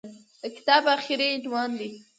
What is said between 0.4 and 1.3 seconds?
د کتاب اخري